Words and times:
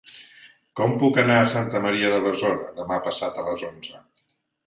Com 0.79 0.95
puc 1.03 1.19
anar 1.23 1.35
a 1.41 1.49
Santa 1.51 1.81
Maria 1.83 2.09
de 2.13 2.23
Besora 2.25 2.73
demà 2.79 2.99
passat 3.09 3.37
a 3.43 3.47
les 3.51 3.67
onze? 3.71 4.03